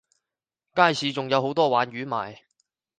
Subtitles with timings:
[0.73, 2.39] 街市有好多鯇魚賣